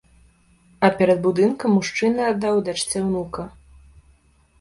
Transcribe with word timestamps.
А 0.87 0.89
перад 1.01 1.19
будынкам 1.25 1.75
мужчына 1.79 2.21
аддаў 2.31 2.61
дачцэ 2.71 2.97
ўнука. 3.05 3.47